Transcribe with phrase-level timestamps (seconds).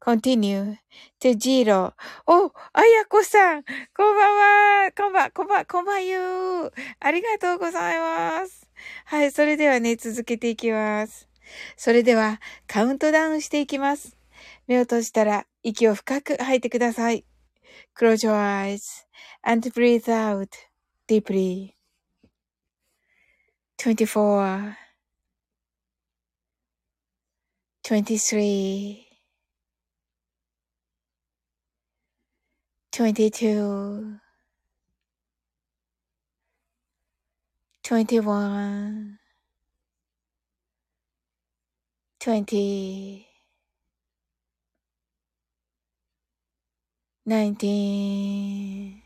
[0.00, 0.76] Continue
[1.20, 1.92] to zero.
[2.26, 4.92] お、あやこさん、こんばんは。
[4.96, 6.72] こんばん、こんばん、こんばんゆー。
[7.00, 8.68] ありがとうございます。
[9.04, 11.28] はい、それではね、続けていきます。
[11.76, 14.16] それでは、カウントダウンしていきます。
[14.66, 17.24] 目を閉じたら、息を深く吐いてください。
[17.96, 19.06] Close your eyes
[19.42, 20.48] and breathe out
[21.08, 21.74] deeply.
[23.78, 24.76] 24
[27.82, 29.09] 23
[32.92, 34.18] 22
[37.82, 39.18] 21
[42.18, 43.26] 20
[47.26, 49.02] 19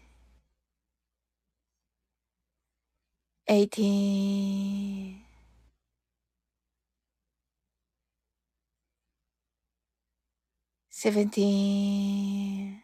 [3.47, 5.25] 18
[10.91, 12.84] 17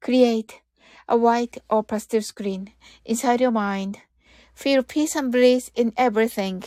[0.00, 0.60] Create
[1.08, 2.72] a white or pastel screen
[3.04, 3.98] inside your mind.
[4.54, 6.64] Feel peace and bliss in everything.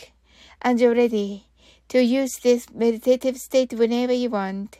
[0.60, 1.48] And you're ready
[1.88, 4.78] to use this meditative state whenever you want.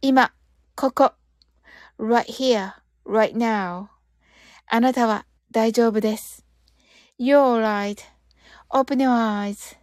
[0.00, 0.32] 今、
[0.76, 1.12] ここ。
[1.98, 2.74] right here,
[3.04, 3.88] right now.
[4.68, 6.44] あなたは大丈夫です。
[7.18, 9.76] You're right.Open your eyes.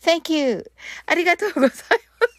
[0.00, 0.70] Thank you.
[1.06, 2.29] ありがとうございます。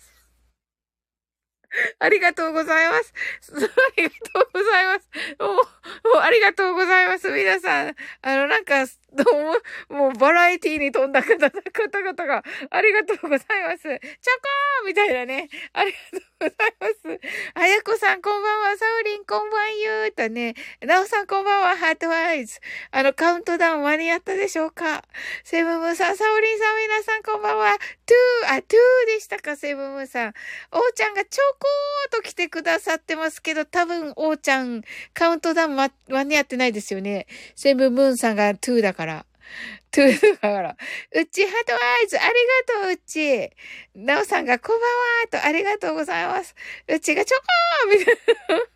[1.98, 3.14] ありがとうございます。
[3.54, 3.58] あ
[3.96, 5.08] りがとうございます。
[5.40, 7.30] お、お、ありがとうございます。
[7.30, 7.94] 皆さん。
[8.22, 9.24] あの、なんか、ど
[9.90, 13.82] うも、もうバラエティに飛んだ方、々が、ありがとうございます。
[13.82, 15.48] チョコーみたいなね。
[15.74, 17.20] ありがとうございます。
[17.54, 18.76] あやこさん、こんばんは。
[18.78, 20.54] サウリン、こんばんゆーとね。
[20.80, 21.76] なおさん、こんばんは。
[21.76, 22.58] ハートアイズ。
[22.90, 25.04] あの、カウントダウン間に合ったでしょうか
[25.44, 27.76] セブムさん、サウリンさん、皆さん、こんばんは。
[27.76, 28.18] トゥー、
[29.22, 30.34] したか、セブンムーンさん。
[30.72, 34.82] おーちゃんがちょこーと来てくださってますけど、多分、おーちゃん、
[35.14, 35.90] カウントダウン間
[36.24, 37.26] に合ってないですよね。
[37.56, 39.26] セブンムーンさんが2だから。
[39.92, 40.76] 2だから。
[41.14, 42.28] うちハートアイズ、あり
[42.76, 43.50] がとう、うち。
[43.94, 44.88] なおさんがこんばん
[45.38, 46.54] は、と、ありがとうございます。
[46.88, 48.16] うちがチョコーみたい
[48.58, 48.71] な。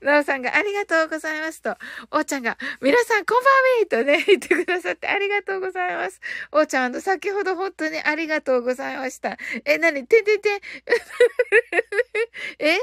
[0.00, 1.76] なおさんがありがとうございますと、
[2.10, 6.20] おーちゃんが、皆さんこんばんはとね、 言ってくださってありがとうございます。
[6.52, 9.36] おーちゃん、先ほど本当にありがとうございました。
[9.64, 10.60] え、なにててて、
[12.58, 12.78] え？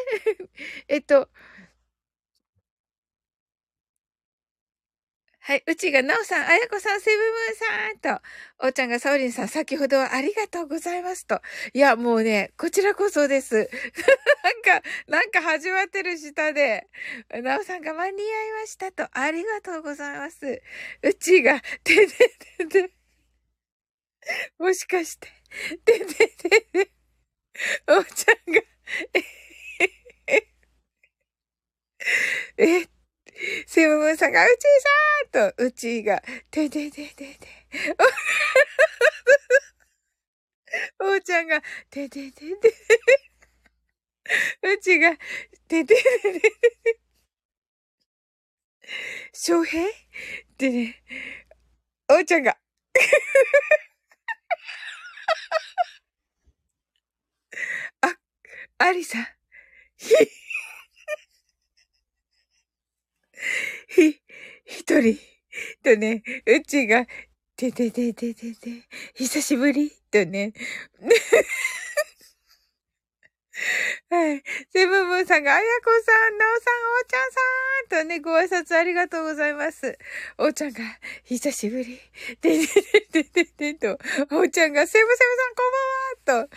[0.88, 1.30] えっと、
[5.45, 5.63] はい。
[5.68, 7.51] うちがなおさん、あやこさん、セブムー
[7.92, 8.22] ンさんと、
[8.66, 11.42] おーちゃんがサオリンさん、先ほどはありがとうございますと。
[11.74, 13.56] いや、もうね、こちらこそです。
[14.42, 16.88] なんか、なんか始まってる下で、
[17.42, 20.62] なおさんが間に合いましたと、ありがとうございます。
[21.01, 22.30] うちが、てて
[22.60, 22.92] てて、
[24.57, 25.28] もしかして、
[25.86, 26.92] てててて、
[27.88, 28.62] おーちゃんが、
[32.57, 32.88] え、え、
[33.65, 34.62] セブンさんが、うち
[35.31, 36.21] さーと、うちが、
[36.51, 37.38] ててててて。
[41.00, 42.74] おーちゃんが、てててて。
[44.63, 45.18] うちが、
[45.68, 46.03] てててて。
[49.33, 49.89] 翔平？
[50.57, 51.03] でね、
[52.09, 52.57] おーちゃんが、
[58.01, 58.15] あ、
[58.77, 59.27] ありさん、
[59.97, 60.13] ひ、
[63.88, 64.19] ひ、
[64.66, 65.18] 一人、
[65.84, 67.06] とね、うちが、
[67.56, 68.84] てててててて、
[69.16, 70.51] 久しぶりとね。
[74.10, 74.42] はい。
[74.72, 77.40] セブンブンさんが、あやこさん、なおさん、おーちゃんさ
[78.00, 79.98] んとね、ご挨拶ありがとうございます。
[80.38, 80.80] おーちゃんが、
[81.24, 82.00] 久しぶり。
[82.42, 82.81] ててて
[83.24, 85.63] てててと、おーちゃんが、セブセブさん、こ
[86.28, 86.56] んばんはと、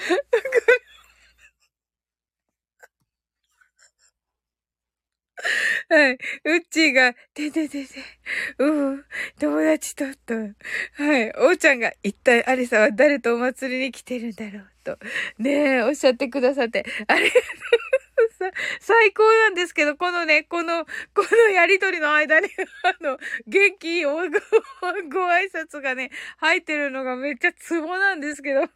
[5.88, 6.18] はい。
[6.44, 7.94] うっちーが、てててて、
[8.58, 9.04] うん、
[9.38, 10.34] 友達と、と。
[10.34, 11.30] はい。
[11.36, 14.98] おーちゃんが、一体アリサは誰とお祭りに来てるんだろう、と。
[15.38, 17.42] ねえ、おっしゃってくださって、ありがとう
[18.80, 20.90] 最高なんですけど、このね、この、こ
[21.30, 22.48] のやりとりの間に、
[22.84, 24.28] あの、元気をご、ご
[25.28, 28.68] 挨拶がね、入ってるのがめっちゃツボなんですけど。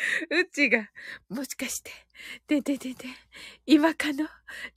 [0.30, 0.88] うちが、
[1.28, 1.90] もしかして、
[2.46, 3.06] でででで、
[3.66, 4.28] 今かの？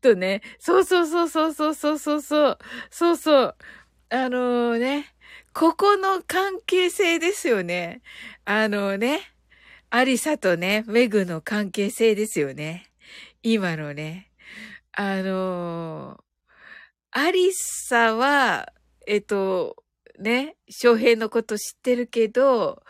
[0.01, 2.57] とね、そうそうそうそうそうそうそうそう、
[2.89, 3.57] そうそう、
[4.09, 5.15] あのー、ね、
[5.53, 8.01] ここの関係性ですよね。
[8.45, 9.21] あのね、
[9.89, 12.91] アリサとね、メグの関係性ですよね。
[13.43, 14.31] 今のね。
[14.91, 16.19] あのー、
[17.11, 18.71] アリサは、
[19.07, 19.75] えっと、
[20.19, 22.83] ね、翔平のこと知ってるけど、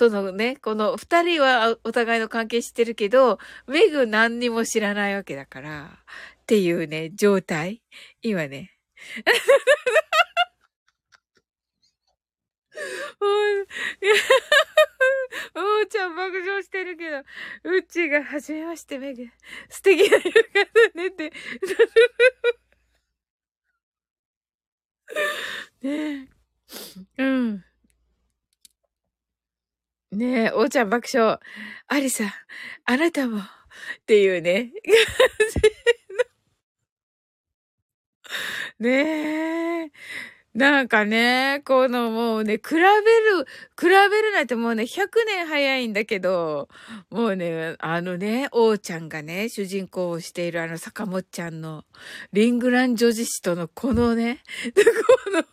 [0.00, 5.98] とのね、この二人はお互いの関係知ってるけど、メグ何にも知らないわけだから、
[6.42, 7.82] っていうね、状態。
[8.22, 8.72] 今ね。
[15.54, 17.24] おーちゃん爆笑してるけど、う
[17.82, 19.26] ちが、はじめまして、メグ。
[19.68, 20.30] 素敵な夜方
[20.94, 21.30] ねって。
[25.82, 26.28] ね
[27.18, 27.22] え。
[27.22, 27.64] うん。
[30.12, 31.38] ねえ、おーちゃん爆笑。
[31.86, 32.32] ありさん、
[32.84, 33.42] あなたも、っ
[34.06, 34.72] ていうね。
[38.80, 39.90] ねえ。
[40.54, 43.46] なんかね、このもうね、比べる、
[43.78, 43.88] 比べ
[44.22, 46.68] るなんてもうね、100年早いんだけど、
[47.08, 51.84] もうね、あのね、王ちゃんがね、主人公をしているあの坂本ちゃんの、
[52.32, 54.42] リングラン女子誌とのこのね、
[54.74, 55.44] この、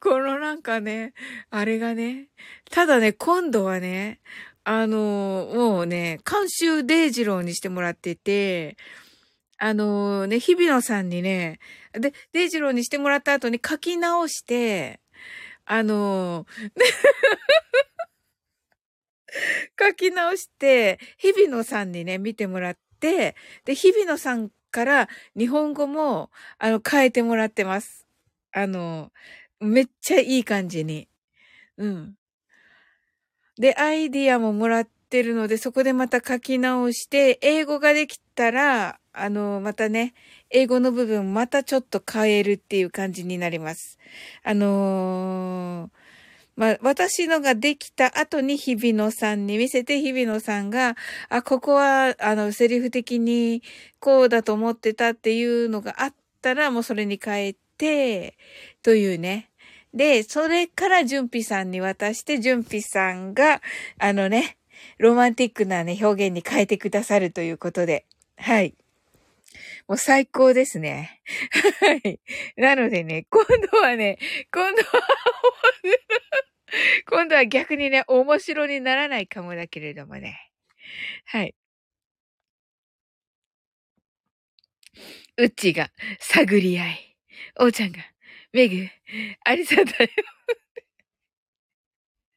[0.00, 1.12] このなんかね、
[1.50, 2.28] あれがね、
[2.70, 4.20] ただね、今度はね、
[4.64, 8.78] あの、もうね、監修デイジローにしてもらってて、
[9.64, 11.60] あのね、日比野さんにね、
[11.92, 15.00] で、デイジローにしてもらった後に書き直して、
[15.64, 16.46] あの
[19.78, 28.08] 書き直して、日比野さんにね、見てもらって、で、日比野さんから日本語も、あの、変えてもらってます。
[28.50, 29.12] あの、
[29.60, 31.08] めっちゃいい感じに。
[31.76, 32.16] うん。
[33.58, 40.14] で、アイディアももらってるので、そこでまた書き直して、英語ができたら、あの、またね、
[40.50, 43.98] 英語の部分またちょっと変えるっていう感じになります。
[44.42, 45.90] あのー、
[46.56, 50.96] まあ、私のができた後に日比野さんに見せて、日比野さんが、
[51.28, 53.62] あ、ここは、あの、セリフ的に
[54.00, 58.36] こうだと思ってたっていうのがあったら、もうそれに変えて、
[58.82, 59.50] というね。
[59.94, 63.62] で、それから純ピさんに渡して、純ピさんが、
[63.98, 64.56] あのね、
[64.98, 68.06] ロマンティックなね、表現に変えてくださるということで。
[68.36, 68.74] はい。
[69.88, 71.20] もう最高ですね。
[71.80, 72.20] はい。
[72.56, 74.18] なのでね、今度はね、
[74.52, 75.02] 今度は
[77.06, 80.50] 今度は逆にね、面白にならないかもだけれどもね。
[81.26, 81.54] はい。
[85.38, 87.16] うっちが探り合い。
[87.60, 87.98] おうちゃんが、
[88.52, 88.76] めぐ、
[89.44, 90.08] ありさだよ。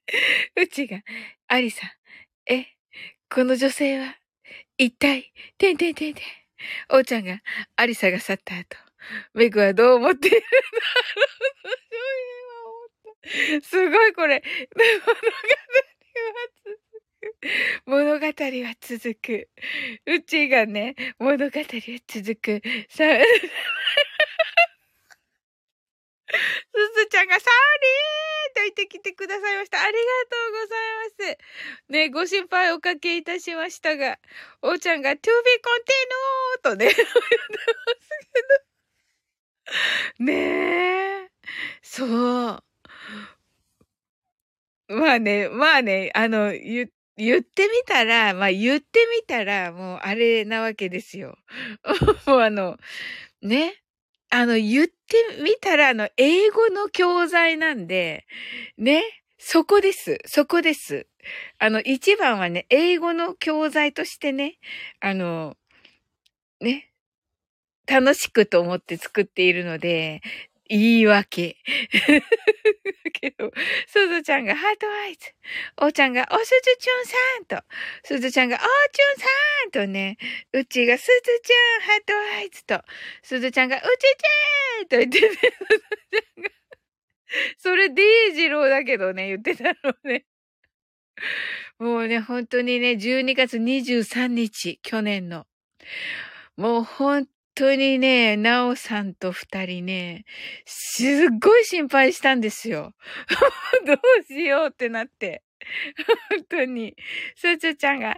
[0.56, 1.02] うちが、
[1.48, 1.82] ありさ、
[2.46, 2.66] え、
[3.30, 4.18] この女性は、
[4.78, 6.45] 一体、てんてんてんてん。
[6.90, 7.40] おうちゃんが、
[7.76, 8.78] ありさが去った後、
[9.34, 10.60] めぐはどう思っているんだろ
[13.58, 13.62] う。
[13.62, 14.44] すごいこれ、
[17.86, 19.50] 物語は続く。
[20.06, 22.62] うちがね、物語は続く。
[22.90, 23.04] さ、
[26.74, 29.82] すずちゃんがサーリーと言ってきてくださいました。
[29.82, 31.92] ありがとうございます。
[31.92, 34.18] ね、ご心配おかけいたしましたが、
[34.62, 38.42] おーちゃんが to be continued とね、 言ってますけ
[40.20, 40.26] ど。
[40.26, 41.30] ねえ。
[41.82, 42.06] そ
[42.52, 42.64] う。
[44.88, 51.38] まあね、まあね、あの、言、言ってみたら、まあ言ってみたら、もうあれなわけですよ。
[52.28, 52.78] もうあの、
[53.42, 53.85] ね。
[54.30, 54.94] あの、言って
[55.44, 58.26] みたら、あの、英語の教材なんで、
[58.78, 59.04] ね、
[59.38, 60.20] そこです。
[60.26, 61.08] そこです。
[61.60, 64.58] あの、一番はね、英語の教材としてね、
[65.00, 65.56] あの、
[66.60, 66.92] ね、
[67.88, 70.22] 楽しくと思って作っているので、
[70.68, 71.58] 言い訳。
[73.14, 73.52] けど、
[73.88, 75.34] すずちゃんがハートアイズ。
[75.82, 77.66] おーちゃんがおすずちゅんさんと、
[78.04, 79.26] すずちゃんがおーちゅんさ
[79.68, 80.18] んとね、
[80.54, 81.12] うちがすず
[81.44, 82.82] ちゃんハートアイズと、
[83.24, 86.50] すずちゃんがうちちーと言ってね、ちゃんが、
[87.58, 90.26] それデイジローだけどね、言ってたのね。
[91.80, 95.48] もうね、本当にね、12月23日、去年の。
[96.58, 100.26] もう本当にね、なおさんと二人ね、
[100.66, 101.08] すっ
[101.42, 102.94] ごい心配したんですよ。
[103.88, 103.98] どう
[104.28, 105.42] しようってなって。
[106.30, 106.96] 本当に。
[107.36, 108.14] すずちゃんが、う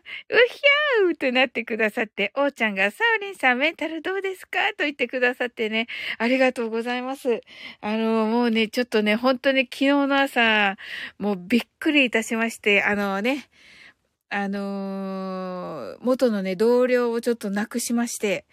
[0.50, 4.58] ひゃーとなってくださって、おーちゃんが、サウリンさんメンタルどうですか？
[4.77, 7.41] と言ってくださってね、ありがとうございます。
[7.79, 10.77] あの、もうね、ちょっとね、本当に昨日の朝、
[11.20, 13.48] もうびっくりいたしまして、あのね、
[14.29, 18.46] あのー、元のね、同僚をちょっと亡くしまして、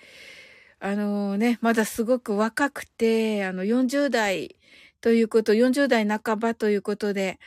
[0.86, 4.56] あのね、まだすごく若くて、あの、40代
[5.00, 7.40] ということ、40代半ばということで、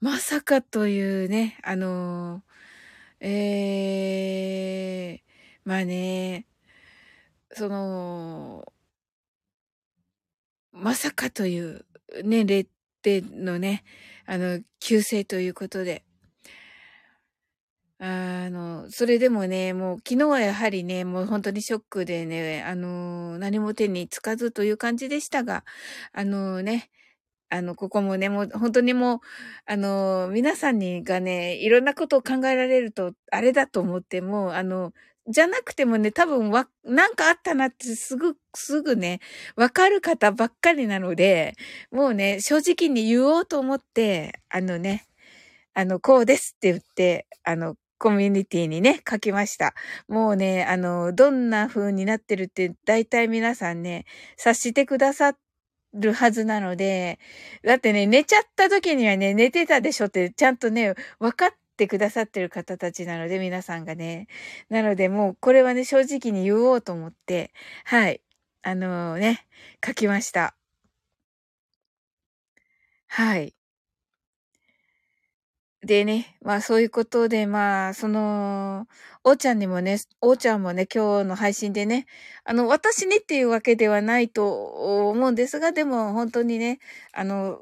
[0.00, 2.42] まさかというね、あの
[3.20, 3.30] え
[5.12, 6.46] えー、まあね、
[7.52, 8.64] その、
[10.72, 11.84] まさかという
[12.24, 12.66] 年齢
[13.02, 13.84] でのね、
[14.26, 16.02] あの、旧姓ということで、
[18.04, 25.64] あの、それでもね、もう昨日はやはりね、もう本当にショックでね、あの、何も手につかずという感じでしたが、
[26.12, 26.90] あのね、
[27.50, 29.20] あの、ここもね、もう本当にもう、
[29.66, 34.92] あの、皆さんにがね、いろんなことを考えられると、あれだと思っても、あの、
[35.28, 39.20] じゃなくてもね、多分わ、なんかあったなってすぐ、すぐね、
[39.56, 41.54] わかる方ばっかりなので、
[41.92, 45.06] もうね、正直に言おうと思って、あのね、
[45.74, 49.74] あの、こうですって言って、あの、コミュニティにね、書きました。
[50.08, 54.06] もうね、あの、どんな風になってるって、大体皆さんね、
[54.36, 55.36] 察してくださ
[55.94, 57.20] るはずなので、
[57.62, 64.26] だってね、寝ちゃった時にはね、寝てたでしょって、ちゃんとね、分かってくださってる方たちなので、皆さんがね。
[64.68, 67.52] なので、もう、これはね、正直に言おうと思って、
[67.84, 68.20] はい。
[68.62, 69.46] あのー、ね、
[69.86, 70.56] 書きました。
[73.06, 73.54] はい。
[75.84, 78.86] でね、まあそういうことで、まあ、その、
[79.24, 82.06] おーちゃんにもね、おーちゃんもね、今日の配信でね、
[82.44, 86.78] あの、私にっていうわけではないと思うんですが、でも本当にね、
[87.12, 87.58] あの、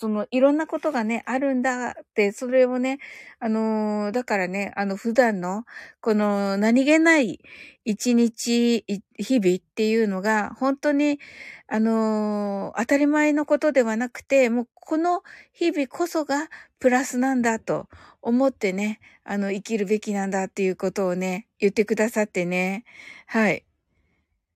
[0.00, 3.00] その、いろんなことがね、あるんだって、それをね、
[3.40, 5.64] あのー、だからね、あの、普段の、
[6.00, 7.40] この、何気ない
[7.84, 8.84] 一日、
[9.18, 11.18] 日々っていうのが、本当に、
[11.66, 17.88] あのー、当たり前のことではなくて、もう、この日々こそがプラスなんだと
[18.22, 22.84] 思ってね、あの、生きるべきなんだっていうことをね、言ってくださってね。
[23.26, 23.64] はい。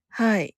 [0.08, 0.54] はい。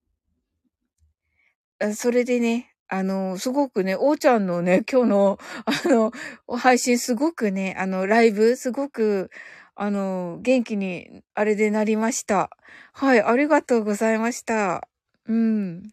[1.95, 6.13] それでね、あの、すごくね、おーちゃんのね、 今日の、あの、
[6.57, 9.31] 配信すごくね、あの、ライブ、すごく、
[9.75, 12.51] あの、元気に、あれでなりました。
[12.93, 14.87] はい、ありがとうございました。
[15.27, 15.91] うん。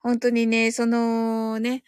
[0.00, 1.82] 本当にね、そのね、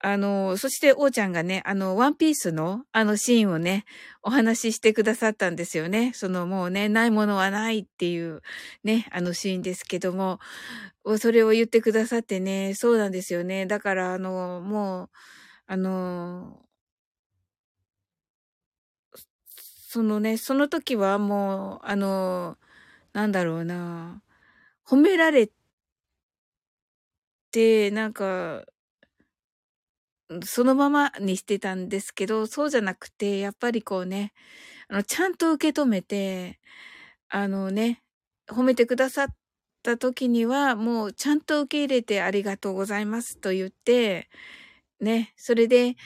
[0.00, 3.84] あの、そして、おーちゃんがね、あの、ワンピースの、あのシーンをね、
[4.22, 6.12] お話ししてくださったんですよね。
[6.14, 8.42] その、もうね、ないものはないっていう、
[8.84, 10.38] ね、あのシーンですけども、
[11.18, 13.66] それを言ってくださってね、そうなんですよね。
[13.66, 15.10] だから、あの、もう、
[15.66, 16.60] あの、
[19.88, 22.58] そのね、その時はもう、あの、
[23.12, 24.22] なんだろうな、
[24.86, 25.50] 褒められ
[27.50, 28.64] て、なんか、
[30.44, 34.32] そのままにしてたんですけど、そうじゃなくて、やっぱりこうね、
[34.88, 36.58] あの、ちゃんと受け止めて、
[37.28, 38.02] あのね、
[38.48, 39.26] 褒めてくださっ
[39.82, 44.28] た時には、もうちゃんと受け入れてありがとうございますと言って、
[45.00, 45.96] ね、それで、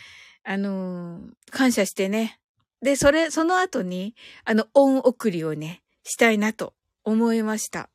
[0.44, 2.40] あの、感謝してね。
[2.82, 6.74] で、それ、その後に、あの、恩送りをね、したいなと
[7.04, 7.90] 思いました。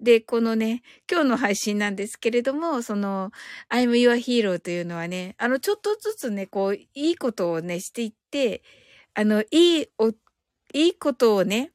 [0.00, 3.30] で、このね、今日の配信なんですけれども、その、
[3.70, 8.62] I'm your hero というのはね、あの、ちょっとずつね、こう、いいことをね、していって、
[9.14, 11.72] あの、いい、お、いいことをね、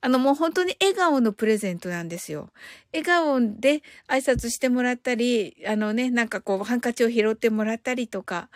[0.00, 2.50] あの、もう本当に笑顔のプレゼントなんですよ。
[2.92, 8.50] 笑顔で挨拶してもらったり、あのね、なんかこう、ハンカチを拾ってもらったりとか、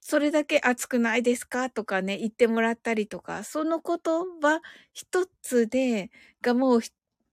[0.00, 1.68] それだけ熱くないですか？
[1.68, 3.98] とかね、言ってもらったりとか、その言
[4.40, 4.62] 葉
[4.94, 6.80] 一つで、がもう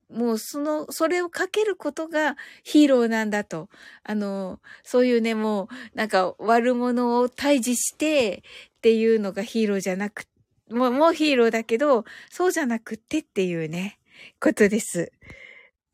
[0.10, 3.70] もうその、それをかけることがヒーローなんだと。
[4.04, 8.44] あの、そういうね、もう、なんか悪者を退治して
[8.78, 10.26] っていうのがヒーローじゃなく、
[10.70, 14.00] もう、もうヒーローだけど、そうじゃなくってっていうね、
[14.40, 15.12] ことです。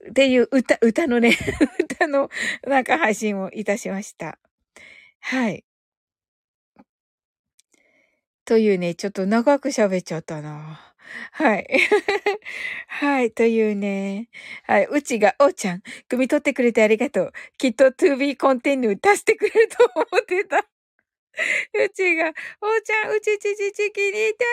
[0.10, 1.38] っていう歌、歌のね、
[1.80, 2.30] 歌の
[2.68, 4.40] なんか配信をいたしました。
[5.20, 5.64] はい。
[8.46, 10.91] というね、ちょっと長く喋っちゃったな。
[11.32, 11.68] はい。
[12.88, 13.32] はい。
[13.32, 14.30] というね。
[14.64, 14.86] はい。
[14.90, 17.34] うちが、おーちゃん、汲み取ってくれてありがとう。
[17.58, 20.58] きっと to be continue 出してくれると思ってた。
[21.74, 22.34] うちが、おー
[22.84, 24.48] ちゃん、うちちちち気に入ってる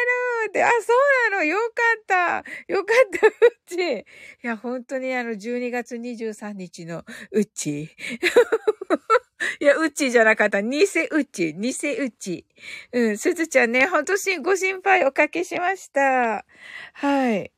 [0.48, 0.94] って、あ、そ
[1.28, 1.64] うなのよか
[2.00, 2.44] った。
[2.72, 3.32] よかった、う
[3.66, 3.76] ち。
[4.00, 4.04] い
[4.46, 7.90] や、本当にあの、12月23日のうち。
[9.60, 10.62] いや、うちじゃなかった。
[10.62, 11.54] 偽うち。
[11.54, 12.44] 偽うち。
[12.92, 16.44] うん、すずちゃんね、ほんと、ご心配おかけしました。
[16.94, 17.52] はい。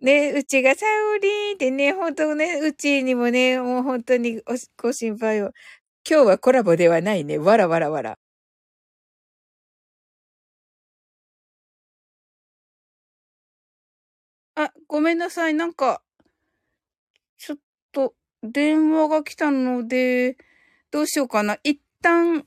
[0.00, 0.84] ね、うちがサ
[1.16, 4.42] ウリーってね、ほんとね、うちにもね、もう本当に
[4.76, 5.52] ご心配を。
[6.08, 7.38] 今日はコラボではないね。
[7.38, 8.18] わらわらわら。
[14.56, 15.54] あ、ごめんなさい。
[15.54, 16.02] なんか、
[17.38, 17.58] ちょっ
[17.92, 20.36] と、電話が来たので、
[20.94, 21.58] どうしようかな。
[21.64, 22.46] 一旦、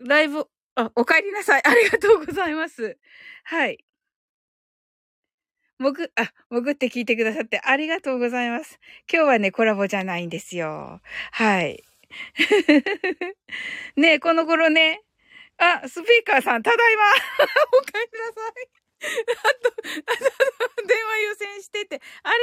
[0.00, 1.62] ライブ、あ、お帰りなさい。
[1.64, 2.98] ありがとうございます。
[3.44, 3.84] はい。
[5.78, 8.80] もぐ、あ、潜って聞いてくださってありがとうございます。
[9.08, 11.00] 今日はね、コラボじゃないんですよ。
[11.30, 11.84] はい。
[13.94, 15.04] ねこの頃ね、
[15.58, 17.04] あ、スピーカーさん、ただいま
[17.78, 18.85] お帰りなさい。
[19.02, 19.08] あ
[19.62, 19.76] と、
[20.86, 22.38] 電話優先してて、あり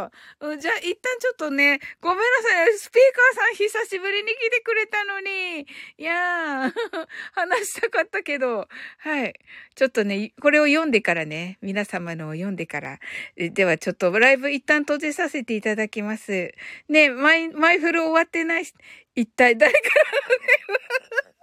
[0.00, 0.08] が
[0.40, 0.58] とう。
[0.58, 2.78] じゃあ、一旦ちょっとね、ごめんなさい。
[2.78, 3.02] スピー
[3.34, 5.66] カーさん久しぶりに来てくれたのに。
[5.98, 6.72] いやー、
[7.32, 8.68] 話したかったけど。
[8.98, 9.34] はい。
[9.74, 12.98] ちょっとね、これを読んでからね、皆様のを読んでから。
[13.36, 16.52] では、ちょっとライブ一旦閉じさせていただきます。
[16.88, 18.74] ね、マイ、マイフル終わってないし、
[19.14, 21.35] 一体誰からの電話？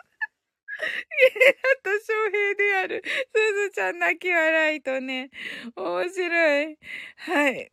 [1.45, 3.03] やっと翔平である。
[3.05, 5.29] すずちゃん泣き笑いとね。
[5.75, 6.77] 面白い。
[7.17, 7.71] はい。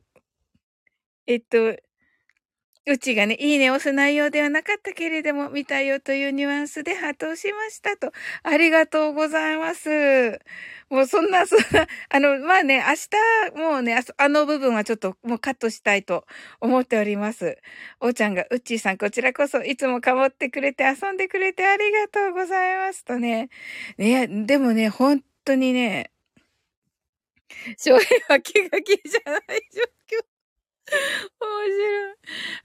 [1.27, 1.77] えっと、
[2.87, 8.11] うちがね、いいねを押す内容ではなかったけれども、見たよというニュアンスでハートをしましたと。
[8.43, 10.39] ありがとうございます。
[10.89, 16.25] もうそんな、そんな、あの、まあね、明日、もうね、あの部分はちょっともうカットしたいと
[16.61, 17.59] 思っております。
[18.01, 23.51] おーちゃんが、うっちーさん、こちらこそ、いつもかもってくれて、遊んでくれてありがとうございますとね。
[23.99, 26.11] ね、でもね、本当にね、
[27.79, 29.43] 翔平は気が気じゃない
[29.75, 29.83] 状
[30.19, 30.30] 況。
[31.41, 32.17] 面白い。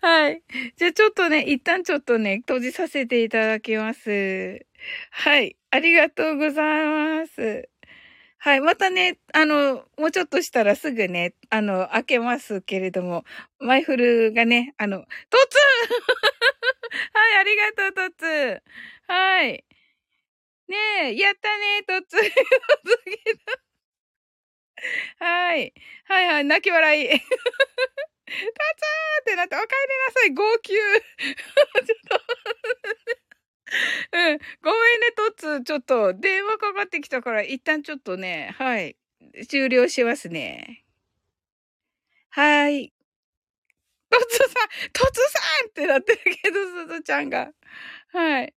[0.01, 0.43] はい。
[0.78, 4.65] じゃあちょっとね、一旦ちょっとね、閉じさせていただきます。
[5.12, 5.58] はい。
[5.71, 6.86] ありがとうござい
[7.21, 7.69] ます。
[8.39, 8.62] はい。
[8.62, 13.25] またね、あの、もうちょっとしたらすぐね、あの、開けますけれども、
[13.60, 15.06] マイフルがね、あの、ト
[15.49, 15.58] ツ
[17.13, 18.63] はい、ありがとう、トツ
[19.08, 19.65] はい。
[20.67, 20.75] ね
[21.12, 22.17] え、やったね、トツ
[25.19, 25.74] はい。
[26.06, 27.10] はいはい、泣き笑い。
[27.10, 27.21] タツー
[29.21, 29.69] ってなって、お帰り
[30.08, 30.74] なさい、号泣。
[30.74, 32.21] ちょっと
[34.13, 34.39] うん。
[34.62, 38.98] ごめんね、トッツちょっと、電話かかってきたから、一旦ちょっとね、はい。
[39.50, 40.84] 終了しますね。
[42.32, 42.91] はい。
[44.12, 44.48] トトツさん、
[44.93, 47.52] トツさんってなってるけど、すずちゃんが。
[48.13, 48.54] はい。